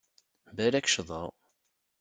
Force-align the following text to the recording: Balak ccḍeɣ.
Balak 0.57 0.87
ccḍeɣ. 0.89 1.29